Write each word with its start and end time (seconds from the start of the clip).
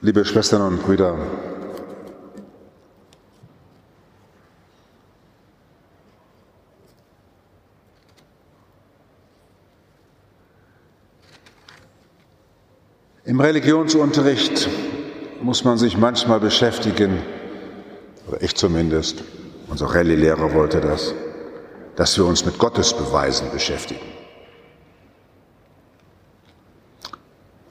Liebe 0.00 0.24
Schwestern 0.24 0.62
und 0.62 0.82
Brüder, 0.82 1.18
Im 13.24 13.40
Religionsunterricht 13.40 14.68
muss 15.42 15.62
man 15.64 15.76
sich 15.76 15.98
manchmal 15.98 16.40
beschäftigen, 16.40 17.18
oder 18.26 18.40
ich 18.40 18.54
zumindest, 18.54 19.22
unser 19.68 19.94
Rallye-Lehrer 19.94 20.54
wollte 20.54 20.80
das, 20.80 21.12
dass 21.96 22.16
wir 22.16 22.24
uns 22.24 22.46
mit 22.46 22.58
Gottesbeweisen 22.58 23.50
beschäftigen. 23.50 24.17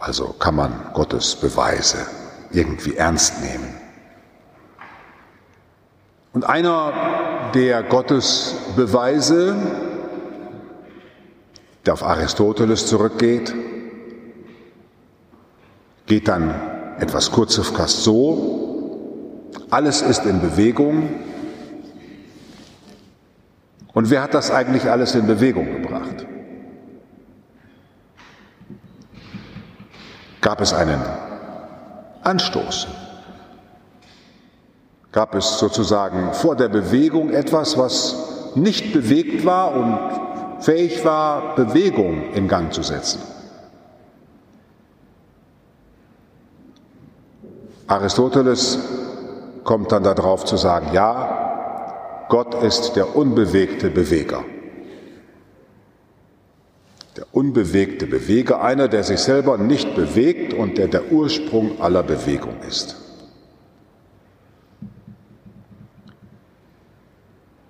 Also 0.07 0.27
kann 0.39 0.55
man 0.55 0.71
Gottes 0.93 1.35
Beweise 1.35 1.97
irgendwie 2.51 2.95
ernst 2.95 3.41
nehmen. 3.41 3.75
Und 6.31 6.45
einer 6.45 7.51
der 7.53 7.83
Gottesbeweise, 7.83 9.57
der 11.85 11.93
auf 11.93 12.03
Aristoteles 12.03 12.87
zurückgeht, 12.87 13.53
geht 16.05 16.29
dann 16.29 16.55
etwas 16.99 17.33
kurz 17.33 17.59
auf 17.59 17.75
fast 17.75 18.05
so, 18.05 19.49
alles 19.69 20.01
ist 20.01 20.25
in 20.25 20.39
Bewegung. 20.39 21.09
Und 23.93 24.09
wer 24.09 24.23
hat 24.23 24.33
das 24.33 24.51
eigentlich 24.51 24.89
alles 24.89 25.15
in 25.15 25.27
Bewegung 25.27 25.81
gebracht? 25.81 26.25
Gab 30.47 30.61
es 30.61 30.71
einen 30.71 31.01
Anstoß? 32.23 32.87
Gab 35.11 35.35
es 35.35 35.59
sozusagen 35.59 36.31
vor 36.31 36.55
der 36.55 36.69
Bewegung 36.69 37.31
etwas, 37.31 37.77
was 37.77 38.55
nicht 38.55 38.93
bewegt 38.93 39.45
war 39.45 39.73
und 39.73 39.99
fähig 40.61 41.03
war, 41.03 41.53
Bewegung 41.55 42.31
in 42.31 42.47
Gang 42.47 42.71
zu 42.71 42.81
setzen? 42.81 43.21
Aristoteles 47.87 48.79
kommt 49.65 49.91
dann 49.91 50.03
darauf 50.03 50.45
zu 50.45 50.55
sagen, 50.55 50.91
ja, 50.93 52.25
Gott 52.29 52.63
ist 52.63 52.95
der 52.95 53.17
unbewegte 53.17 53.89
Beweger. 53.89 54.45
Der 57.17 57.25
unbewegte 57.31 58.05
Beweger, 58.05 58.61
einer, 58.61 58.87
der 58.87 59.03
sich 59.03 59.19
selber 59.19 59.57
nicht 59.57 59.95
bewegt 59.95 60.53
und 60.53 60.77
der 60.77 60.87
der 60.87 61.11
Ursprung 61.11 61.81
aller 61.81 62.03
Bewegung 62.03 62.55
ist. 62.67 62.95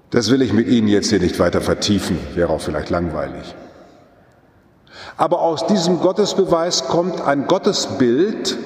Das 0.10 0.30
will 0.32 0.42
ich 0.42 0.52
mit 0.52 0.68
Ihnen 0.68 0.90
jetzt 0.90 1.10
hier 1.10 1.20
nicht 1.20 1.40
weiter 1.40 1.62
vertiefen, 1.62 2.18
wäre 2.36 2.50
auch 2.50 2.60
vielleicht 2.60 2.90
langweilig. 2.90 3.56
Aber 5.16 5.42
aus 5.42 5.66
diesem 5.66 6.00
Gottesbeweis 6.00 6.86
kommt 6.86 7.22
ein 7.22 7.48
Gottesbild, 7.48 8.58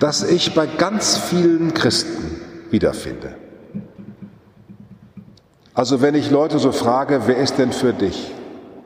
das 0.00 0.22
ich 0.22 0.54
bei 0.54 0.66
ganz 0.66 1.18
vielen 1.18 1.74
Christen 1.74 2.40
wiederfinde. 2.70 3.34
Also 5.74 6.00
wenn 6.00 6.14
ich 6.14 6.30
Leute 6.30 6.58
so 6.58 6.72
frage, 6.72 7.22
wer 7.26 7.36
ist 7.36 7.58
denn 7.58 7.72
für 7.72 7.92
dich? 7.92 8.32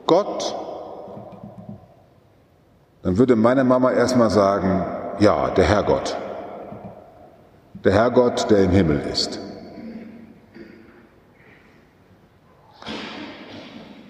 Gott? 0.05 0.55
Dann 3.03 3.17
würde 3.17 3.35
meine 3.35 3.63
Mama 3.63 3.91
erstmal 3.91 4.29
sagen, 4.29 4.85
ja, 5.19 5.49
der 5.49 5.65
Herrgott. 5.65 6.17
Der 7.83 7.93
Herrgott, 7.93 8.49
der 8.49 8.63
im 8.63 8.71
Himmel 8.71 9.01
ist. 9.11 9.39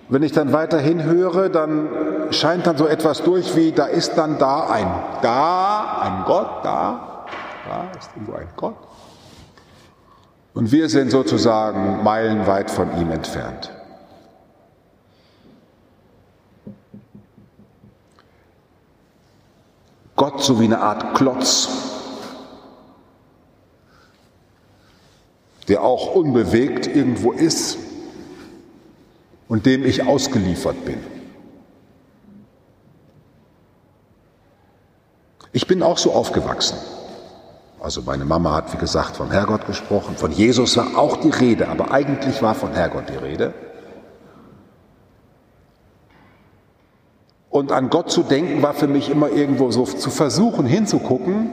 Wenn 0.09 0.21
ich 0.21 0.31
dann 0.31 0.53
weiterhin 0.53 1.03
höre, 1.03 1.49
dann 1.49 1.89
scheint 2.29 2.67
dann 2.67 2.77
so 2.77 2.85
etwas 2.85 3.23
durch 3.23 3.55
wie, 3.55 3.71
da 3.71 3.85
ist 3.85 4.15
dann 4.15 4.37
da 4.37 4.67
ein, 4.69 4.87
da 5.23 6.01
ein 6.01 6.23
Gott, 6.25 6.63
da, 6.63 7.25
da 7.67 7.97
ist 7.97 8.11
irgendwo 8.13 8.33
ein 8.33 8.49
Gott. 8.55 8.75
Und 10.53 10.71
wir 10.71 10.87
sind 10.87 11.09
sozusagen 11.09 12.03
meilenweit 12.03 12.69
von 12.69 12.95
ihm 13.01 13.09
entfernt. 13.09 13.72
So 20.43 20.59
wie 20.59 20.65
eine 20.65 20.81
Art 20.81 21.15
Klotz, 21.15 21.69
der 25.69 25.83
auch 25.83 26.13
unbewegt 26.15 26.85
irgendwo 26.85 27.31
ist 27.31 27.77
und 29.47 29.65
dem 29.65 29.85
ich 29.85 30.05
ausgeliefert 30.05 30.83
bin. 30.83 30.97
Ich 35.53 35.65
bin 35.65 35.81
auch 35.81 35.97
so 35.97 36.11
aufgewachsen. 36.11 36.77
Also 37.79 38.01
meine 38.01 38.25
Mama 38.25 38.53
hat, 38.53 38.73
wie 38.73 38.77
gesagt, 38.77 39.15
vom 39.15 39.31
Herrgott 39.31 39.65
gesprochen, 39.65 40.17
von 40.17 40.33
Jesus 40.33 40.75
war 40.75 40.97
auch 40.97 41.15
die 41.21 41.29
Rede, 41.29 41.69
aber 41.69 41.91
eigentlich 41.91 42.41
war 42.41 42.53
von 42.53 42.73
Herrgott 42.73 43.05
die 43.07 43.15
Rede. 43.15 43.53
Und 47.53 47.71
an 47.71 47.91
Gott 47.91 48.09
zu 48.09 48.23
denken 48.23 48.63
war 48.63 48.73
für 48.73 48.87
mich 48.87 49.11
immer 49.11 49.29
irgendwo 49.29 49.69
so 49.69 49.83
zu 49.83 50.09
versuchen 50.09 50.65
hinzugucken 50.65 51.51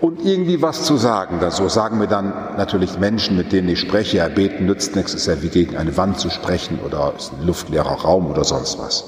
und 0.00 0.26
irgendwie 0.26 0.60
was 0.60 0.82
zu 0.82 0.96
sagen. 0.96 1.38
So 1.52 1.68
sagen 1.68 1.98
mir 1.98 2.08
dann 2.08 2.56
natürlich 2.56 2.98
Menschen, 2.98 3.36
mit 3.36 3.52
denen 3.52 3.68
ich 3.68 3.78
spreche, 3.78 4.16
ja, 4.16 4.28
beten 4.28 4.66
nützt 4.66 4.96
nichts, 4.96 5.14
ist 5.14 5.26
ja 5.26 5.40
wie 5.40 5.50
gegen 5.50 5.76
eine 5.76 5.96
Wand 5.96 6.18
zu 6.18 6.30
sprechen 6.30 6.80
oder 6.84 7.12
ist 7.16 7.32
ein 7.32 7.46
luftleerer 7.46 8.00
Raum 8.00 8.26
oder 8.26 8.42
sonst 8.42 8.76
was. 8.80 9.04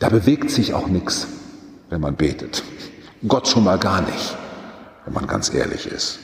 Da 0.00 0.08
bewegt 0.08 0.50
sich 0.50 0.74
auch 0.74 0.88
nichts, 0.88 1.28
wenn 1.90 2.00
man 2.00 2.16
betet. 2.16 2.64
Gott 3.28 3.46
schon 3.46 3.62
mal 3.62 3.78
gar 3.78 4.00
nicht, 4.00 4.36
wenn 5.04 5.14
man 5.14 5.28
ganz 5.28 5.54
ehrlich 5.54 5.86
ist. 5.86 6.18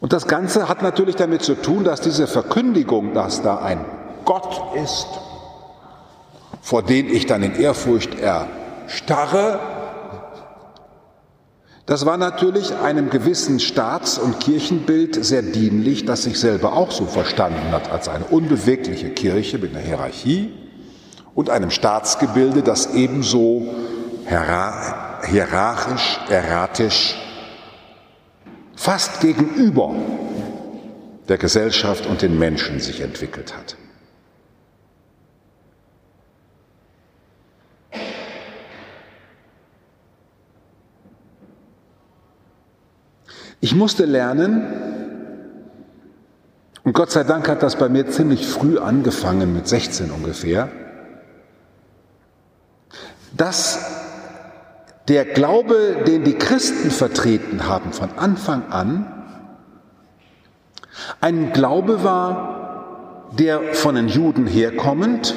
Und 0.00 0.12
das 0.12 0.26
Ganze 0.26 0.68
hat 0.68 0.82
natürlich 0.82 1.16
damit 1.16 1.42
zu 1.42 1.54
tun, 1.54 1.84
dass 1.84 2.00
diese 2.00 2.26
Verkündigung, 2.26 3.14
dass 3.14 3.42
da 3.42 3.58
ein 3.58 3.84
Gott 4.24 4.76
ist, 4.76 5.08
vor 6.60 6.82
den 6.82 7.08
ich 7.08 7.26
dann 7.26 7.42
in 7.42 7.54
Ehrfurcht 7.54 8.18
erstarre, 8.18 9.58
das 11.86 12.04
war 12.04 12.18
natürlich 12.18 12.76
einem 12.76 13.08
gewissen 13.08 13.60
Staats- 13.60 14.18
und 14.18 14.40
Kirchenbild 14.40 15.24
sehr 15.24 15.40
dienlich, 15.40 16.04
das 16.04 16.24
sich 16.24 16.38
selber 16.38 16.74
auch 16.74 16.90
so 16.90 17.06
verstanden 17.06 17.72
hat 17.72 17.90
als 17.90 18.08
eine 18.08 18.26
unbewegliche 18.26 19.08
Kirche 19.08 19.56
mit 19.56 19.74
einer 19.74 19.82
Hierarchie 19.82 20.52
und 21.34 21.48
einem 21.48 21.70
Staatsgebilde, 21.70 22.62
das 22.62 22.92
ebenso 22.92 23.62
hierarchisch, 24.26 26.20
erratisch, 26.28 27.16
fast 28.78 29.20
gegenüber 29.20 29.92
der 31.28 31.36
Gesellschaft 31.36 32.06
und 32.06 32.22
den 32.22 32.38
Menschen 32.38 32.78
sich 32.78 33.00
entwickelt 33.00 33.56
hat. 33.56 33.76
Ich 43.60 43.74
musste 43.74 44.04
lernen, 44.04 44.62
und 46.84 46.92
Gott 46.92 47.10
sei 47.10 47.24
Dank 47.24 47.48
hat 47.48 47.64
das 47.64 47.76
bei 47.76 47.88
mir 47.88 48.08
ziemlich 48.08 48.46
früh 48.46 48.78
angefangen, 48.78 49.52
mit 49.52 49.66
16 49.66 50.12
ungefähr, 50.12 50.70
dass 53.36 53.87
der 55.08 55.24
Glaube, 55.24 56.04
den 56.06 56.24
die 56.24 56.34
Christen 56.34 56.90
vertreten 56.90 57.66
haben 57.66 57.92
von 57.92 58.10
Anfang 58.16 58.70
an, 58.70 59.14
ein 61.20 61.52
Glaube 61.52 62.04
war, 62.04 63.30
der 63.38 63.74
von 63.74 63.94
den 63.94 64.08
Juden 64.08 64.46
herkommend 64.46 65.34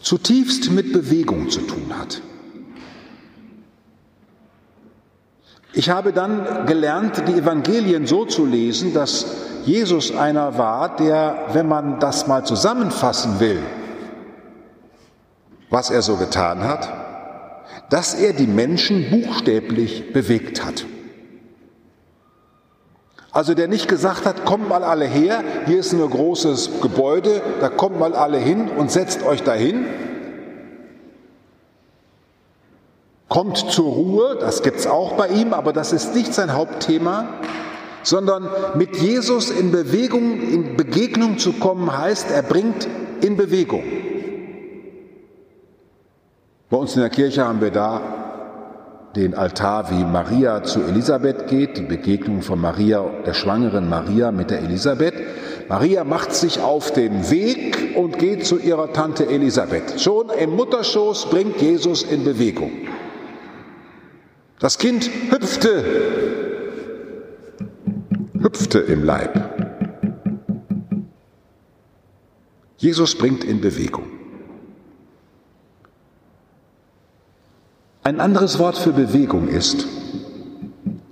zutiefst 0.00 0.70
mit 0.70 0.92
Bewegung 0.92 1.50
zu 1.50 1.60
tun 1.60 1.92
hat. 1.98 2.20
Ich 5.72 5.90
habe 5.90 6.12
dann 6.12 6.66
gelernt, 6.66 7.22
die 7.28 7.34
Evangelien 7.34 8.06
so 8.06 8.24
zu 8.24 8.44
lesen, 8.44 8.94
dass 8.94 9.26
Jesus 9.64 10.14
einer 10.16 10.56
war, 10.58 10.96
der, 10.96 11.48
wenn 11.52 11.68
man 11.68 12.00
das 12.00 12.26
mal 12.26 12.44
zusammenfassen 12.44 13.38
will, 13.38 13.60
was 15.70 15.90
er 15.90 16.02
so 16.02 16.16
getan 16.16 16.64
hat, 16.64 17.07
dass 17.90 18.14
er 18.14 18.32
die 18.32 18.46
Menschen 18.46 19.10
buchstäblich 19.10 20.12
bewegt 20.12 20.64
hat. 20.64 20.84
Also 23.30 23.54
der 23.54 23.68
nicht 23.68 23.88
gesagt 23.88 24.24
hat, 24.24 24.44
kommt 24.44 24.68
mal 24.68 24.82
alle 24.82 25.04
her, 25.04 25.44
hier 25.66 25.78
ist 25.78 25.92
ein 25.92 26.00
großes 26.00 26.80
Gebäude, 26.80 27.42
da 27.60 27.68
kommt 27.68 27.98
mal 27.98 28.14
alle 28.14 28.38
hin 28.38 28.68
und 28.68 28.90
setzt 28.90 29.22
euch 29.22 29.42
dahin. 29.42 29.84
Kommt 33.28 33.58
zur 33.58 33.92
Ruhe, 33.92 34.38
das 34.40 34.62
gibt 34.62 34.80
es 34.80 34.86
auch 34.86 35.12
bei 35.12 35.28
ihm, 35.28 35.52
aber 35.52 35.74
das 35.74 35.92
ist 35.92 36.14
nicht 36.14 36.32
sein 36.32 36.54
Hauptthema, 36.54 37.28
sondern 38.02 38.48
mit 38.74 38.96
Jesus 38.96 39.50
in 39.50 39.70
Bewegung, 39.70 40.40
in 40.40 40.76
Begegnung 40.76 41.38
zu 41.38 41.52
kommen, 41.52 41.96
heißt, 41.96 42.30
er 42.30 42.42
bringt 42.42 42.88
in 43.20 43.36
Bewegung. 43.36 43.82
Bei 46.70 46.76
uns 46.76 46.94
in 46.94 47.00
der 47.00 47.10
Kirche 47.10 47.46
haben 47.46 47.62
wir 47.62 47.70
da 47.70 48.28
den 49.16 49.34
Altar, 49.34 49.90
wie 49.90 50.04
Maria 50.04 50.62
zu 50.62 50.82
Elisabeth 50.82 51.48
geht, 51.48 51.78
die 51.78 51.82
Begegnung 51.82 52.42
von 52.42 52.60
Maria, 52.60 53.04
der 53.24 53.32
schwangeren 53.32 53.88
Maria 53.88 54.32
mit 54.32 54.50
der 54.50 54.60
Elisabeth. 54.60 55.14
Maria 55.70 56.04
macht 56.04 56.34
sich 56.34 56.60
auf 56.60 56.92
den 56.92 57.30
Weg 57.30 57.96
und 57.96 58.18
geht 58.18 58.44
zu 58.44 58.58
ihrer 58.58 58.92
Tante 58.92 59.26
Elisabeth. 59.26 59.98
Schon 59.98 60.28
im 60.28 60.56
Mutterschoß 60.56 61.30
bringt 61.30 61.60
Jesus 61.60 62.02
in 62.02 62.24
Bewegung. 62.24 62.70
Das 64.60 64.76
Kind 64.76 65.08
hüpfte, 65.30 65.84
hüpfte 68.40 68.78
im 68.80 69.04
Leib. 69.04 69.40
Jesus 72.76 73.16
bringt 73.16 73.42
in 73.42 73.62
Bewegung. 73.62 74.17
Ein 78.08 78.20
anderes 78.20 78.58
Wort 78.58 78.78
für 78.78 78.92
Bewegung 78.94 79.48
ist, 79.48 79.84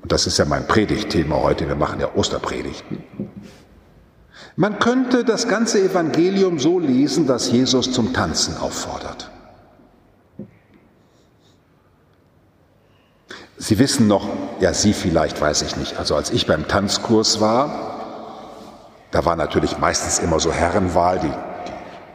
und 0.02 0.10
das 0.10 0.26
ist 0.26 0.38
ja 0.38 0.46
mein 0.46 0.66
Predigtthema 0.66 1.37
heute, 1.43 1.69
wir 1.69 1.75
machen 1.75 2.00
ja 2.00 2.14
Osterpredigten, 2.14 3.04
man 4.56 4.78
könnte 4.78 5.22
das 5.22 5.46
ganze 5.46 5.78
Evangelium 5.78 6.58
so 6.58 6.78
lesen, 6.78 7.26
dass 7.26 7.52
Jesus 7.52 7.93
zum 7.93 8.14
Tanzen 8.14 8.56
auffordert. 8.56 9.31
Sie 13.58 13.78
wissen 13.78 14.06
noch, 14.06 14.26
ja 14.60 14.72
Sie 14.72 14.94
vielleicht, 14.94 15.38
weiß 15.38 15.60
ich 15.60 15.76
nicht, 15.76 15.98
also 15.98 16.16
als 16.16 16.31
ich 16.31 16.46
beim 16.46 16.66
Tanzkurs 16.66 17.43
war, 17.43 18.70
da 19.10 19.22
war 19.26 19.37
natürlich 19.37 19.76
meistens 19.76 20.19
immer 20.19 20.40
so 20.40 20.50
Herrenwahl, 20.50 21.19
die 21.19 21.56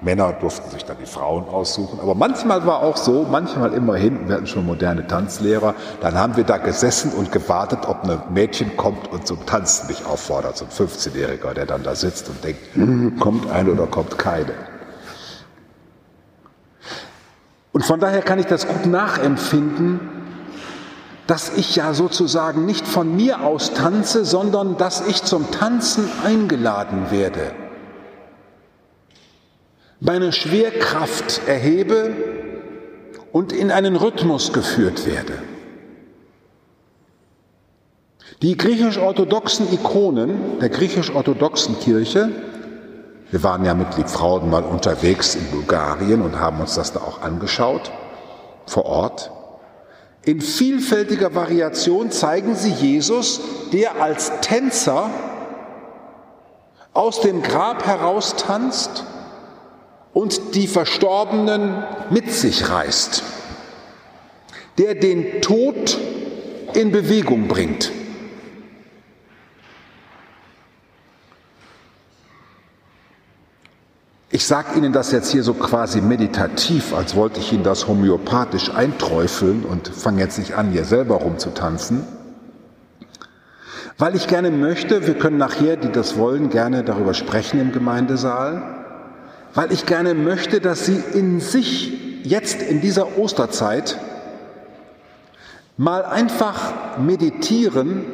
Männer 0.01 0.33
durften 0.33 0.71
sich 0.71 0.83
dann 0.83 0.97
die 0.99 1.05
Frauen 1.05 1.47
aussuchen. 1.47 1.99
Aber 1.99 2.15
manchmal 2.15 2.65
war 2.65 2.81
auch 2.81 2.97
so, 2.97 3.27
manchmal 3.29 3.73
immerhin, 3.73 4.27
wir 4.27 4.35
hatten 4.35 4.47
schon 4.47 4.65
moderne 4.65 5.05
Tanzlehrer, 5.05 5.75
dann 6.01 6.15
haben 6.15 6.35
wir 6.37 6.43
da 6.43 6.57
gesessen 6.57 7.11
und 7.11 7.31
gewartet, 7.31 7.87
ob 7.87 8.03
ein 8.03 8.33
Mädchen 8.33 8.75
kommt 8.77 9.11
und 9.11 9.27
zum 9.27 9.45
Tanzen 9.45 9.87
mich 9.87 10.05
auffordert. 10.05 10.57
So 10.57 10.65
ein 10.65 10.71
15-Jähriger, 10.71 11.53
der 11.53 11.67
dann 11.67 11.83
da 11.83 11.93
sitzt 11.93 12.29
und 12.29 12.43
denkt, 12.43 12.61
hm, 12.73 13.19
kommt 13.19 13.49
eine 13.51 13.71
oder 13.71 13.85
kommt 13.85 14.17
keine. 14.17 14.53
Und 17.71 17.85
von 17.85 17.99
daher 17.99 18.21
kann 18.21 18.39
ich 18.39 18.47
das 18.47 18.67
gut 18.67 18.87
nachempfinden, 18.87 19.99
dass 21.27 21.55
ich 21.55 21.75
ja 21.75 21.93
sozusagen 21.93 22.65
nicht 22.65 22.87
von 22.87 23.15
mir 23.15 23.41
aus 23.41 23.73
tanze, 23.73 24.25
sondern 24.25 24.77
dass 24.77 25.07
ich 25.07 25.23
zum 25.23 25.51
Tanzen 25.51 26.09
eingeladen 26.25 27.11
werde 27.11 27.60
meine 30.01 30.33
Schwerkraft 30.33 31.41
erhebe 31.47 32.11
und 33.31 33.53
in 33.53 33.71
einen 33.71 33.95
Rhythmus 33.95 34.51
geführt 34.51 35.05
werde. 35.05 35.33
Die 38.41 38.57
griechisch-orthodoxen 38.57 39.71
Ikonen 39.71 40.59
der 40.59 40.69
griechisch-orthodoxen 40.69 41.79
Kirche, 41.79 42.29
wir 43.29 43.43
waren 43.43 43.63
ja 43.63 43.75
mit 43.75 43.95
Liebfrauen 43.95 44.49
mal 44.49 44.63
unterwegs 44.63 45.35
in 45.35 45.45
Bulgarien 45.51 46.23
und 46.23 46.39
haben 46.39 46.59
uns 46.59 46.73
das 46.73 46.93
da 46.93 47.01
auch 47.01 47.21
angeschaut, 47.21 47.91
vor 48.65 48.87
Ort, 48.87 49.31
in 50.25 50.41
vielfältiger 50.41 51.35
Variation 51.35 52.09
zeigen 52.09 52.55
sie 52.55 52.71
Jesus, 52.71 53.39
der 53.71 54.01
als 54.01 54.31
Tänzer 54.41 55.11
aus 56.93 57.21
dem 57.21 57.43
Grab 57.43 57.85
heraustanzt 57.85 59.05
und 60.13 60.55
die 60.55 60.67
Verstorbenen 60.67 61.83
mit 62.09 62.31
sich 62.31 62.69
reißt, 62.69 63.23
der 64.77 64.95
den 64.95 65.41
Tod 65.41 65.97
in 66.73 66.91
Bewegung 66.91 67.47
bringt. 67.47 67.91
Ich 74.33 74.47
sage 74.47 74.77
Ihnen 74.77 74.93
das 74.93 75.11
jetzt 75.11 75.29
hier 75.31 75.43
so 75.43 75.53
quasi 75.53 75.99
meditativ, 75.99 76.93
als 76.93 77.15
wollte 77.15 77.41
ich 77.41 77.51
Ihnen 77.51 77.63
das 77.63 77.87
homöopathisch 77.87 78.73
einträufeln 78.73 79.63
und 79.63 79.89
fange 79.89 80.21
jetzt 80.21 80.39
nicht 80.39 80.53
an, 80.53 80.71
hier 80.71 80.85
selber 80.85 81.15
rumzutanzen, 81.15 82.03
weil 83.97 84.15
ich 84.15 84.27
gerne 84.27 84.49
möchte, 84.49 85.05
wir 85.05 85.15
können 85.15 85.37
nachher, 85.37 85.75
die 85.75 85.91
das 85.91 86.17
wollen, 86.17 86.49
gerne 86.49 86.83
darüber 86.83 87.13
sprechen 87.13 87.59
im 87.59 87.73
Gemeindesaal, 87.73 88.80
weil 89.53 89.71
ich 89.71 89.85
gerne 89.85 90.13
möchte, 90.13 90.61
dass 90.61 90.85
Sie 90.85 91.01
in 91.13 91.39
sich 91.39 92.23
jetzt 92.23 92.61
in 92.61 92.81
dieser 92.81 93.17
Osterzeit 93.17 93.97
mal 95.77 96.05
einfach 96.05 96.97
meditieren, 96.99 98.05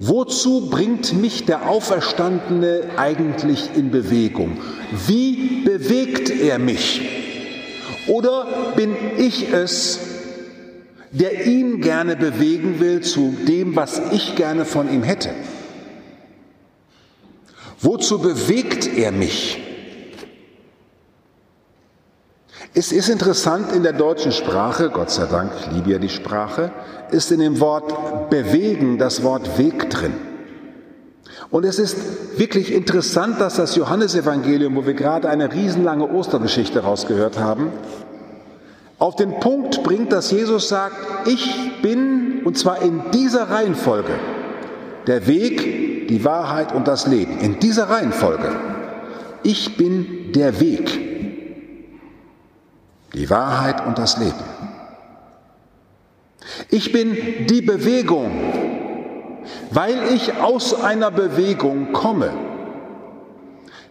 wozu 0.00 0.70
bringt 0.70 1.12
mich 1.12 1.44
der 1.44 1.68
Auferstandene 1.68 2.82
eigentlich 2.96 3.70
in 3.74 3.90
Bewegung? 3.90 4.58
Wie 5.06 5.62
bewegt 5.64 6.30
er 6.30 6.58
mich? 6.58 7.00
Oder 8.06 8.72
bin 8.76 8.96
ich 9.18 9.52
es, 9.52 10.00
der 11.12 11.46
ihn 11.46 11.80
gerne 11.80 12.16
bewegen 12.16 12.80
will 12.80 13.02
zu 13.02 13.34
dem, 13.46 13.76
was 13.76 14.00
ich 14.12 14.36
gerne 14.36 14.64
von 14.64 14.92
ihm 14.92 15.02
hätte? 15.02 15.30
Wozu 17.80 18.18
bewegt 18.18 18.88
er 18.96 19.12
mich? 19.12 19.69
Es 22.72 22.92
ist 22.92 23.08
interessant 23.08 23.72
in 23.72 23.82
der 23.82 23.92
deutschen 23.92 24.30
Sprache, 24.30 24.90
Gott 24.90 25.10
sei 25.10 25.26
Dank, 25.26 25.50
ich 25.58 25.72
liebe 25.72 25.90
ja 25.90 25.98
die 25.98 26.08
Sprache, 26.08 26.70
ist 27.10 27.32
in 27.32 27.40
dem 27.40 27.58
Wort 27.58 28.30
bewegen 28.30 28.96
das 28.96 29.24
Wort 29.24 29.58
Weg 29.58 29.90
drin. 29.90 30.14
Und 31.50 31.64
es 31.64 31.80
ist 31.80 31.96
wirklich 32.38 32.72
interessant, 32.72 33.40
dass 33.40 33.56
das 33.56 33.74
Johannesevangelium, 33.74 34.76
wo 34.76 34.86
wir 34.86 34.94
gerade 34.94 35.28
eine 35.28 35.52
riesenlange 35.52 36.08
Ostergeschichte 36.08 36.78
rausgehört 36.78 37.40
haben, 37.40 37.72
auf 39.00 39.16
den 39.16 39.40
Punkt 39.40 39.82
bringt, 39.82 40.12
dass 40.12 40.30
Jesus 40.30 40.68
sagt, 40.68 40.94
ich 41.26 41.82
bin, 41.82 42.42
und 42.44 42.56
zwar 42.56 42.82
in 42.82 43.02
dieser 43.12 43.50
Reihenfolge, 43.50 44.12
der 45.08 45.26
Weg, 45.26 46.06
die 46.06 46.24
Wahrheit 46.24 46.72
und 46.72 46.86
das 46.86 47.08
Leben. 47.08 47.40
In 47.40 47.58
dieser 47.58 47.90
Reihenfolge. 47.90 48.48
Ich 49.42 49.76
bin 49.76 50.32
der 50.34 50.60
Weg 50.60 51.09
die 53.14 53.28
Wahrheit 53.30 53.86
und 53.86 53.98
das 53.98 54.18
Leben. 54.18 54.34
Ich 56.68 56.92
bin 56.92 57.46
die 57.48 57.62
Bewegung, 57.62 58.30
weil 59.70 60.12
ich 60.14 60.36
aus 60.38 60.74
einer 60.74 61.10
Bewegung 61.10 61.92
komme. 61.92 62.30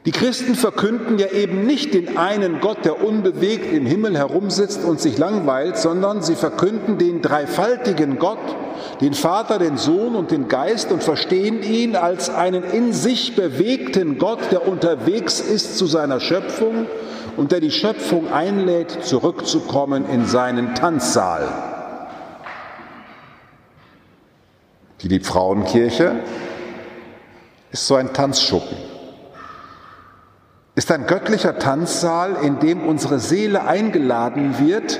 Die 0.06 0.12
Christen 0.12 0.56
verkünden 0.56 1.20
ja 1.20 1.28
eben 1.28 1.66
nicht 1.66 1.94
den 1.94 2.18
einen 2.18 2.62
Gott, 2.62 2.86
der 2.86 3.04
unbewegt 3.04 3.74
im 3.74 3.86
Himmel 3.86 4.18
herumsitzt 4.18 4.84
und 4.86 5.02
sich 5.02 5.18
langweilt, 5.18 5.78
sondern 5.78 6.22
sie 6.22 6.36
verkünden 6.36 6.98
den 6.98 7.22
dreifaltigen 7.22 8.18
Gott, 8.18 8.40
den 9.02 9.14
Vater, 9.14 9.60
den 9.60 9.78
Sohn 9.78 10.16
und 10.16 10.32
den 10.32 10.48
Geist 10.48 10.94
und 10.94 11.04
verstehen 11.04 11.62
ihn 11.62 11.98
als 11.98 12.30
einen 12.30 12.64
in 12.64 12.94
sich 12.94 13.36
bewegten 13.36 14.18
Gott, 14.18 14.40
der 14.52 14.68
unterwegs 14.68 15.42
ist 15.42 15.78
zu 15.78 15.86
seiner 15.86 16.22
Schöpfung 16.22 16.88
und 17.38 17.51
der 17.51 17.59
die 17.59 17.71
Schöpfung 17.71 18.31
einlädt, 18.31 19.03
zurückzukommen 19.03 20.09
in 20.09 20.25
seinen 20.25 20.75
Tanzsaal. 20.75 21.48
Die 25.01 25.07
Liebfrauenkirche 25.07 26.15
ist 27.71 27.88
so 27.88 27.95
ein 27.95 28.13
Tanzschuppen, 28.13 28.77
ist 30.75 30.91
ein 30.91 31.07
göttlicher 31.07 31.57
Tanzsaal, 31.59 32.38
in 32.43 32.59
dem 32.59 32.86
unsere 32.86 33.19
Seele 33.19 33.63
eingeladen 33.65 34.59
wird, 34.59 35.00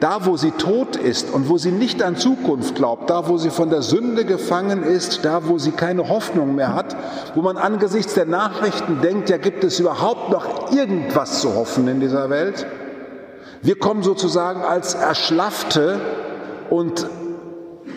da 0.00 0.26
wo 0.26 0.36
sie 0.36 0.50
tot 0.50 0.96
ist 0.96 1.32
und 1.32 1.48
wo 1.48 1.58
sie 1.58 1.70
nicht 1.70 2.02
an 2.02 2.16
Zukunft 2.16 2.74
glaubt, 2.74 3.08
da 3.08 3.28
wo 3.28 3.38
sie 3.38 3.50
von 3.50 3.70
der 3.70 3.82
Sünde 3.82 4.24
gefangen 4.24 4.82
ist, 4.82 5.24
da 5.24 5.48
wo 5.48 5.58
sie 5.58 5.70
keine 5.70 6.08
Hoffnung 6.08 6.54
mehr 6.54 6.74
hat, 6.74 6.96
wo 7.34 7.42
man 7.42 7.56
angesichts 7.56 8.14
der 8.14 8.26
Nachrichten 8.26 9.00
denkt, 9.02 9.30
ja 9.30 9.38
gibt 9.38 9.64
es 9.64 9.80
überhaupt 9.80 10.30
noch 10.30 10.72
irgendwas 10.72 11.40
zu 11.40 11.54
hoffen 11.54 11.88
in 11.88 12.00
dieser 12.00 12.30
Welt. 12.30 12.66
Wir 13.62 13.78
kommen 13.78 14.02
sozusagen 14.02 14.62
als 14.62 14.94
erschlaffte 14.94 16.00
und 16.70 17.08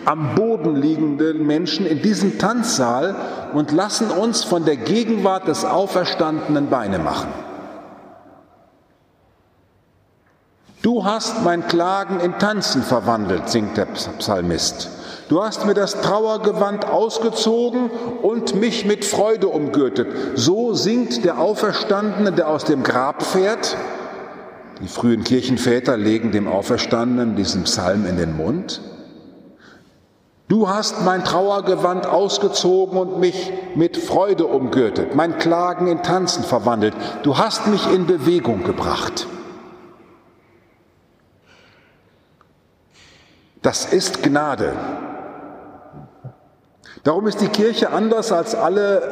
am 0.06 0.34
Boden 0.34 0.76
liegenden 0.76 1.46
Menschen 1.46 1.84
in 1.84 2.00
diesen 2.00 2.38
Tanzsaal 2.38 3.14
und 3.52 3.72
lassen 3.72 4.10
uns 4.10 4.44
von 4.44 4.64
der 4.64 4.76
Gegenwart 4.76 5.46
des 5.48 5.64
Auferstandenen 5.64 6.70
Beine 6.70 6.98
machen. 6.98 7.28
Du 10.82 11.04
hast 11.04 11.44
mein 11.44 11.66
Klagen 11.68 12.20
in 12.20 12.38
Tanzen 12.38 12.82
verwandelt, 12.82 13.50
singt 13.50 13.76
der 13.76 13.84
Psalmist. 13.84 14.88
Du 15.28 15.42
hast 15.42 15.66
mir 15.66 15.74
das 15.74 16.00
Trauergewand 16.00 16.86
ausgezogen 16.86 17.90
und 18.22 18.54
mich 18.54 18.86
mit 18.86 19.04
Freude 19.04 19.48
umgürtet. 19.48 20.08
So 20.36 20.72
singt 20.72 21.22
der 21.24 21.38
Auferstandene, 21.38 22.32
der 22.32 22.48
aus 22.48 22.64
dem 22.64 22.82
Grab 22.82 23.22
fährt. 23.22 23.76
Die 24.82 24.88
frühen 24.88 25.22
Kirchenväter 25.22 25.98
legen 25.98 26.32
dem 26.32 26.48
Auferstandenen 26.48 27.36
diesen 27.36 27.64
Psalm 27.64 28.06
in 28.06 28.16
den 28.16 28.34
Mund. 28.34 28.80
Du 30.48 30.68
hast 30.70 31.04
mein 31.04 31.24
Trauergewand 31.24 32.06
ausgezogen 32.06 32.98
und 32.98 33.20
mich 33.20 33.52
mit 33.74 33.98
Freude 33.98 34.46
umgürtet, 34.46 35.14
mein 35.14 35.36
Klagen 35.38 35.86
in 35.86 36.02
Tanzen 36.02 36.42
verwandelt. 36.42 36.94
Du 37.22 37.36
hast 37.36 37.66
mich 37.66 37.86
in 37.92 38.06
Bewegung 38.06 38.64
gebracht. 38.64 39.26
Das 43.62 43.92
ist 43.92 44.22
Gnade. 44.22 44.72
Darum 47.04 47.26
ist 47.26 47.40
die 47.42 47.48
Kirche 47.48 47.90
anders 47.92 48.32
als 48.32 48.54
alle 48.54 49.02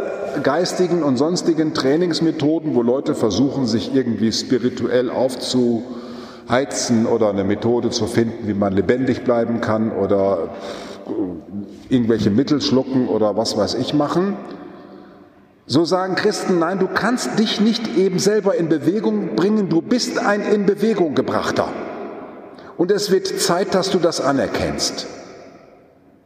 geistigen 0.42 1.02
und 1.02 1.16
sonstigen 1.16 1.74
Trainingsmethoden, 1.74 2.74
wo 2.74 2.82
Leute 2.82 3.14
versuchen, 3.14 3.66
sich 3.66 3.94
irgendwie 3.94 4.32
spirituell 4.32 5.10
aufzuheizen 5.10 7.06
oder 7.06 7.28
eine 7.28 7.44
Methode 7.44 7.90
zu 7.90 8.06
finden, 8.06 8.48
wie 8.48 8.54
man 8.54 8.72
lebendig 8.72 9.24
bleiben 9.24 9.60
kann 9.60 9.92
oder 9.92 10.50
irgendwelche 11.88 12.30
Mittel 12.30 12.60
schlucken 12.60 13.08
oder 13.08 13.36
was 13.36 13.56
weiß 13.56 13.74
ich 13.74 13.92
machen. 13.92 14.36
So 15.66 15.84
sagen 15.84 16.14
Christen, 16.14 16.58
nein, 16.58 16.78
du 16.78 16.88
kannst 16.88 17.38
dich 17.38 17.60
nicht 17.60 17.98
eben 17.98 18.18
selber 18.18 18.54
in 18.54 18.70
Bewegung 18.70 19.36
bringen, 19.36 19.68
du 19.68 19.82
bist 19.82 20.18
ein 20.18 20.40
in 20.40 20.64
Bewegung 20.64 21.14
gebrachter. 21.14 21.68
Und 22.78 22.92
es 22.92 23.10
wird 23.10 23.26
Zeit, 23.26 23.74
dass 23.74 23.90
du 23.90 23.98
das 23.98 24.20
anerkennst. 24.20 25.08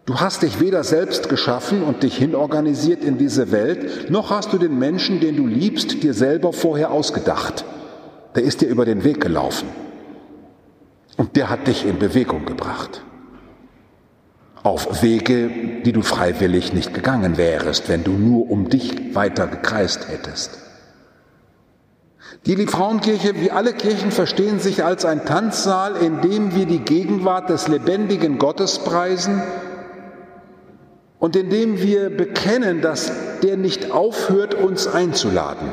Du 0.04 0.20
hast 0.20 0.42
dich 0.42 0.60
weder 0.60 0.84
selbst 0.84 1.28
geschaffen 1.30 1.82
und 1.82 2.02
dich 2.02 2.16
hinorganisiert 2.16 3.02
in 3.02 3.16
diese 3.16 3.50
Welt, 3.52 4.10
noch 4.10 4.30
hast 4.30 4.52
du 4.52 4.58
den 4.58 4.78
Menschen, 4.78 5.18
den 5.18 5.36
du 5.36 5.46
liebst, 5.46 6.02
dir 6.02 6.12
selber 6.12 6.52
vorher 6.52 6.90
ausgedacht. 6.90 7.64
Der 8.34 8.42
ist 8.42 8.60
dir 8.60 8.68
über 8.68 8.84
den 8.84 9.02
Weg 9.02 9.20
gelaufen. 9.20 9.68
Und 11.16 11.36
der 11.36 11.48
hat 11.48 11.66
dich 11.66 11.86
in 11.86 11.98
Bewegung 11.98 12.44
gebracht. 12.44 13.02
Auf 14.62 15.02
Wege, 15.02 15.50
die 15.84 15.92
du 15.92 16.02
freiwillig 16.02 16.74
nicht 16.74 16.92
gegangen 16.92 17.38
wärest, 17.38 17.88
wenn 17.88 18.04
du 18.04 18.12
nur 18.12 18.50
um 18.50 18.68
dich 18.68 19.14
weiter 19.14 19.46
gekreist 19.46 20.08
hättest. 20.08 20.58
Die 22.46 22.54
Liebfrauenkirche, 22.54 23.40
wie 23.40 23.50
alle 23.50 23.72
Kirchen, 23.72 24.10
verstehen 24.10 24.58
sich 24.58 24.84
als 24.84 25.04
ein 25.04 25.24
Tanzsaal, 25.24 25.96
in 25.96 26.20
dem 26.20 26.54
wir 26.54 26.66
die 26.66 26.80
Gegenwart 26.80 27.50
des 27.50 27.68
lebendigen 27.68 28.38
Gottes 28.38 28.80
preisen 28.80 29.42
und 31.18 31.36
in 31.36 31.50
dem 31.50 31.80
wir 31.80 32.10
bekennen, 32.10 32.80
dass 32.80 33.12
der 33.42 33.56
nicht 33.56 33.92
aufhört, 33.92 34.54
uns 34.54 34.86
einzuladen. 34.88 35.72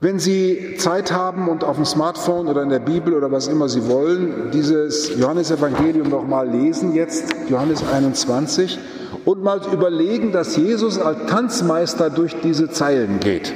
Wenn 0.00 0.20
Sie 0.20 0.76
Zeit 0.78 1.10
haben 1.10 1.48
und 1.48 1.64
auf 1.64 1.74
dem 1.74 1.84
Smartphone 1.84 2.46
oder 2.46 2.62
in 2.62 2.68
der 2.68 2.78
Bibel 2.78 3.14
oder 3.14 3.32
was 3.32 3.48
immer 3.48 3.68
Sie 3.68 3.88
wollen, 3.88 4.50
dieses 4.52 5.18
Johannesevangelium 5.18 6.08
noch 6.08 6.24
mal 6.24 6.48
lesen, 6.48 6.94
jetzt 6.94 7.34
Johannes 7.48 7.82
21, 7.82 8.78
und 9.24 9.42
mal 9.42 9.60
überlegen, 9.72 10.32
dass 10.32 10.56
Jesus 10.56 10.98
als 10.98 11.30
Tanzmeister 11.30 12.10
durch 12.10 12.36
diese 12.42 12.70
Zeilen 12.70 13.20
geht. 13.20 13.52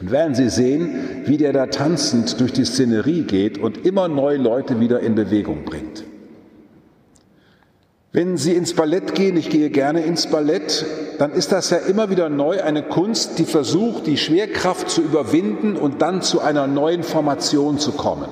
Und 0.00 0.10
werden 0.10 0.34
Sie 0.34 0.50
sehen, 0.50 1.22
wie 1.24 1.36
der 1.36 1.52
da 1.52 1.66
tanzend 1.66 2.40
durch 2.40 2.52
die 2.52 2.64
Szenerie 2.64 3.22
geht 3.22 3.58
und 3.58 3.86
immer 3.86 4.08
neue 4.08 4.38
Leute 4.38 4.80
wieder 4.80 5.00
in 5.00 5.14
Bewegung 5.14 5.64
bringt. 5.64 6.04
Wenn 8.12 8.36
Sie 8.36 8.52
ins 8.52 8.74
Ballett 8.74 9.16
gehen, 9.16 9.36
ich 9.36 9.50
gehe 9.50 9.70
gerne 9.70 10.04
ins 10.04 10.28
Ballett, 10.28 10.86
dann 11.18 11.32
ist 11.32 11.50
das 11.50 11.70
ja 11.70 11.78
immer 11.78 12.10
wieder 12.10 12.28
neu 12.28 12.62
eine 12.62 12.84
Kunst, 12.84 13.40
die 13.40 13.44
versucht, 13.44 14.06
die 14.06 14.16
Schwerkraft 14.16 14.88
zu 14.88 15.02
überwinden 15.02 15.76
und 15.76 16.00
dann 16.00 16.22
zu 16.22 16.40
einer 16.40 16.68
neuen 16.68 17.02
Formation 17.02 17.78
zu 17.78 17.90
kommen. 17.90 18.28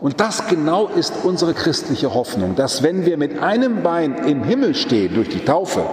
Und 0.00 0.20
das 0.20 0.46
genau 0.48 0.88
ist 0.88 1.12
unsere 1.22 1.54
christliche 1.54 2.14
Hoffnung, 2.14 2.56
dass 2.56 2.82
wenn 2.82 3.06
wir 3.06 3.16
mit 3.16 3.38
einem 3.40 3.82
Bein 3.82 4.14
im 4.26 4.42
Himmel 4.42 4.74
stehen 4.74 5.14
durch 5.14 5.28
die 5.28 5.44
Taufe, 5.44 5.84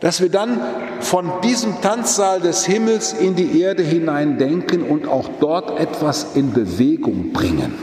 dass 0.00 0.20
wir 0.20 0.28
dann 0.28 0.60
von 1.00 1.30
diesem 1.42 1.80
Tanzsaal 1.80 2.40
des 2.40 2.66
Himmels 2.66 3.12
in 3.12 3.36
die 3.36 3.60
Erde 3.60 3.82
hinein 3.82 4.38
denken 4.38 4.82
und 4.82 5.06
auch 5.06 5.28
dort 5.40 5.78
etwas 5.78 6.34
in 6.34 6.52
Bewegung 6.52 7.32
bringen. 7.32 7.74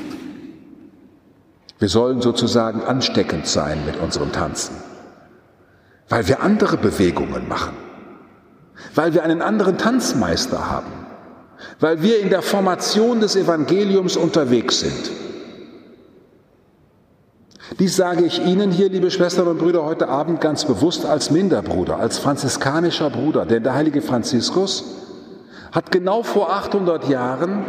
Wir 1.80 1.90
sollen 1.90 2.22
sozusagen 2.22 2.82
ansteckend 2.82 3.48
sein 3.48 3.86
mit 3.86 3.98
unserem 3.98 4.32
Tanzen, 4.32 4.76
weil 6.10 6.28
wir 6.28 6.42
andere 6.42 6.78
Bewegungen 6.78 7.48
machen, 7.48 7.74
weil 8.94 9.14
wir 9.14 9.24
einen 9.24 9.42
anderen 9.42 9.78
Tanzmeister 9.78 10.70
haben 10.70 11.05
weil 11.80 12.02
wir 12.02 12.20
in 12.20 12.30
der 12.30 12.42
Formation 12.42 13.20
des 13.20 13.36
Evangeliums 13.36 14.18
unterwegs 14.18 14.80
sind. 14.80 15.12
Dies 17.80 17.96
sage 17.96 18.26
ich 18.26 18.46
Ihnen 18.46 18.72
hier, 18.72 18.90
liebe 18.90 19.10
Schwestern 19.10 19.48
und 19.48 19.58
Brüder, 19.58 19.84
heute 19.84 20.08
Abend 20.08 20.40
ganz 20.40 20.66
bewusst 20.66 21.06
als 21.06 21.32
Minderbruder, 21.32 21.98
als 21.98 22.20
franziskanischer 22.20 23.10
Bruder, 23.10 23.46
denn 23.46 23.64
der 23.64 23.74
heilige 23.74 24.02
Franziskus 24.02 24.84
hat 25.72 25.92
genau 25.92 26.24
vor 26.24 26.52
800 26.52 27.10
Jahren 27.10 27.66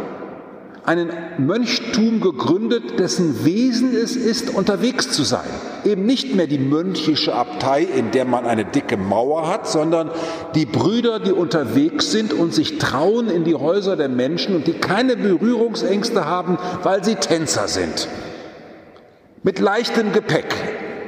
einen 0.85 1.11
Mönchtum 1.39 2.21
gegründet, 2.21 2.99
dessen 2.99 3.43
Wesen 3.43 3.93
es 3.93 4.15
ist, 4.15 4.53
unterwegs 4.53 5.09
zu 5.11 5.23
sein. 5.23 5.49
Eben 5.87 6.05
nicht 6.05 6.35
mehr 6.35 6.47
die 6.47 6.59
mönchische 6.59 7.33
Abtei, 7.33 7.81
in 7.81 8.11
der 8.11 8.25
man 8.25 8.45
eine 8.45 8.65
dicke 8.65 8.97
Mauer 8.97 9.47
hat, 9.47 9.67
sondern 9.67 10.11
die 10.53 10.65
Brüder, 10.65 11.19
die 11.19 11.31
unterwegs 11.31 12.11
sind 12.11 12.33
und 12.33 12.53
sich 12.53 12.77
trauen 12.77 13.29
in 13.29 13.45
die 13.45 13.55
Häuser 13.55 13.95
der 13.95 14.09
Menschen 14.09 14.55
und 14.55 14.67
die 14.67 14.73
keine 14.73 15.15
Berührungsängste 15.15 16.25
haben, 16.25 16.57
weil 16.83 17.03
sie 17.05 17.15
Tänzer 17.15 17.69
sind. 17.69 18.09
Mit 19.43 19.59
leichtem 19.59 20.11
Gepäck, 20.11 20.53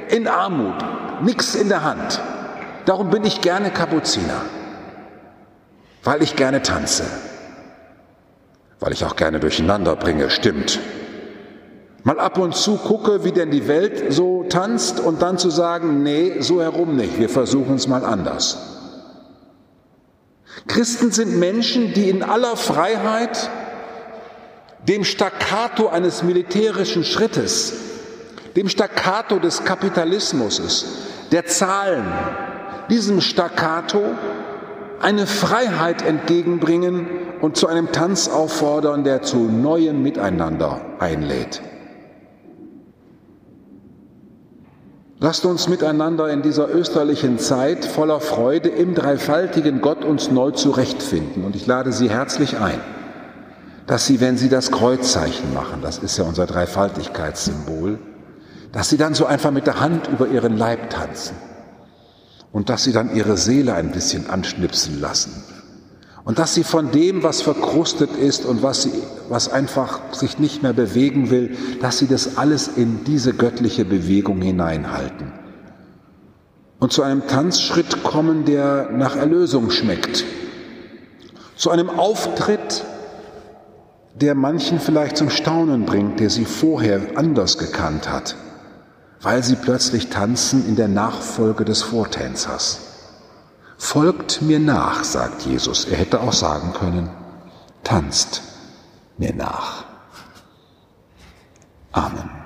in 0.08 0.26
Armut, 0.26 0.76
nichts 1.22 1.54
in 1.54 1.68
der 1.68 1.84
Hand. 1.84 2.20
Darum 2.86 3.10
bin 3.10 3.24
ich 3.24 3.42
gerne 3.42 3.70
Kapuziner, 3.70 4.40
weil 6.02 6.22
ich 6.22 6.36
gerne 6.36 6.62
tanze 6.62 7.04
weil 8.80 8.92
ich 8.92 9.04
auch 9.04 9.14
gerne 9.14 9.38
durcheinander 9.38 9.94
bringe, 9.94 10.30
stimmt. 10.30 10.80
Mal 12.02 12.18
ab 12.18 12.38
und 12.38 12.54
zu 12.54 12.76
gucke, 12.76 13.24
wie 13.24 13.32
denn 13.32 13.50
die 13.50 13.68
Welt 13.68 14.12
so 14.12 14.44
tanzt 14.48 15.00
und 15.00 15.20
dann 15.20 15.36
zu 15.36 15.50
sagen, 15.50 16.02
nee, 16.02 16.40
so 16.40 16.62
herum 16.62 16.96
nicht, 16.96 17.18
wir 17.18 17.28
versuchen 17.28 17.74
es 17.74 17.88
mal 17.88 18.04
anders. 18.04 18.58
Christen 20.66 21.10
sind 21.10 21.38
Menschen, 21.38 21.92
die 21.92 22.08
in 22.08 22.22
aller 22.22 22.56
Freiheit 22.56 23.50
dem 24.88 25.04
Staccato 25.04 25.88
eines 25.88 26.22
militärischen 26.22 27.04
Schrittes, 27.04 27.74
dem 28.56 28.68
Staccato 28.68 29.38
des 29.38 29.64
Kapitalismus, 29.64 30.84
der 31.32 31.46
Zahlen, 31.46 32.04
diesem 32.88 33.20
Staccato 33.20 34.02
eine 35.00 35.26
Freiheit 35.26 36.02
entgegenbringen 36.02 37.06
und 37.40 37.56
zu 37.56 37.66
einem 37.66 37.92
Tanz 37.92 38.28
auffordern, 38.28 39.04
der 39.04 39.22
zu 39.22 39.38
neuem 39.38 40.02
Miteinander 40.02 40.80
einlädt. 40.98 41.62
Lasst 45.22 45.44
uns 45.44 45.68
miteinander 45.68 46.30
in 46.30 46.40
dieser 46.40 46.70
österlichen 46.74 47.38
Zeit 47.38 47.84
voller 47.84 48.20
Freude 48.20 48.70
im 48.70 48.94
dreifaltigen 48.94 49.82
Gott 49.82 50.02
uns 50.02 50.30
neu 50.30 50.52
zurechtfinden. 50.52 51.44
Und 51.44 51.54
ich 51.54 51.66
lade 51.66 51.92
Sie 51.92 52.08
herzlich 52.08 52.56
ein, 52.56 52.80
dass 53.86 54.06
Sie, 54.06 54.22
wenn 54.22 54.38
Sie 54.38 54.48
das 54.48 54.70
Kreuzzeichen 54.70 55.52
machen, 55.52 55.82
das 55.82 55.98
ist 55.98 56.16
ja 56.16 56.24
unser 56.24 56.46
Dreifaltigkeitssymbol, 56.46 57.98
dass 58.72 58.88
Sie 58.88 58.96
dann 58.96 59.12
so 59.12 59.26
einfach 59.26 59.50
mit 59.50 59.66
der 59.66 59.78
Hand 59.78 60.08
über 60.08 60.26
Ihren 60.26 60.56
Leib 60.56 60.88
tanzen 60.88 61.36
und 62.50 62.70
dass 62.70 62.84
Sie 62.84 62.92
dann 62.92 63.14
Ihre 63.14 63.36
Seele 63.36 63.74
ein 63.74 63.92
bisschen 63.92 64.30
anschnipsen 64.30 65.02
lassen 65.02 65.44
und 66.30 66.38
dass 66.38 66.54
sie 66.54 66.62
von 66.62 66.92
dem, 66.92 67.24
was 67.24 67.42
verkrustet 67.42 68.12
ist 68.16 68.44
und 68.46 68.62
was, 68.62 68.84
sie, 68.84 68.92
was 69.28 69.52
einfach 69.52 69.98
sich 70.12 70.38
nicht 70.38 70.62
mehr 70.62 70.72
bewegen 70.72 71.28
will, 71.28 71.56
dass 71.80 71.98
sie 71.98 72.06
das 72.06 72.38
alles 72.38 72.68
in 72.68 73.02
diese 73.02 73.32
göttliche 73.32 73.84
Bewegung 73.84 74.40
hineinhalten. 74.40 75.32
Und 76.78 76.92
zu 76.92 77.02
einem 77.02 77.26
Tanzschritt 77.26 78.04
kommen, 78.04 78.44
der 78.44 78.90
nach 78.92 79.16
Erlösung 79.16 79.72
schmeckt. 79.72 80.24
Zu 81.56 81.70
einem 81.70 81.90
Auftritt, 81.90 82.84
der 84.14 84.36
manchen 84.36 84.78
vielleicht 84.78 85.16
zum 85.16 85.30
Staunen 85.30 85.84
bringt, 85.84 86.20
der 86.20 86.30
sie 86.30 86.44
vorher 86.44 87.00
anders 87.16 87.58
gekannt 87.58 88.08
hat, 88.08 88.36
weil 89.20 89.42
sie 89.42 89.56
plötzlich 89.56 90.10
tanzen 90.10 90.64
in 90.68 90.76
der 90.76 90.86
Nachfolge 90.86 91.64
des 91.64 91.82
Vortänzers. 91.82 92.89
Folgt 93.80 94.42
mir 94.42 94.60
nach, 94.60 95.04
sagt 95.04 95.46
Jesus. 95.46 95.86
Er 95.86 95.96
hätte 95.96 96.20
auch 96.20 96.34
sagen 96.34 96.74
können, 96.74 97.08
tanzt 97.82 98.42
mir 99.16 99.34
nach. 99.34 99.84
Amen. 101.90 102.39